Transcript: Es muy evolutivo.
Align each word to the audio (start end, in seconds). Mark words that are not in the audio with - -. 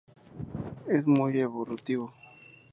Es 0.87 1.05
muy 1.05 1.37
evolutivo. 1.39 2.11